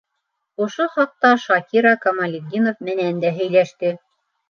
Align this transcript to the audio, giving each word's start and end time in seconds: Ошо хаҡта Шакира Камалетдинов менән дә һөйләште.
Ошо 0.65 0.87
хаҡта 0.93 1.31
Шакира 1.45 1.93
Камалетдинов 2.07 2.83
менән 2.91 3.25
дә 3.27 3.37
һөйләште. 3.41 3.97